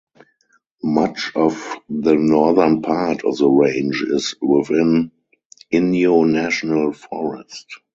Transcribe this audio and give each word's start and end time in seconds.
Much 0.81 1.31
of 1.35 1.75
the 1.87 2.15
northern 2.15 2.81
part 2.81 3.23
of 3.23 3.37
the 3.37 3.47
range 3.47 4.01
is 4.01 4.33
within 4.41 5.11
Inyo 5.71 6.27
National 6.27 6.91
Forest. 6.91 7.67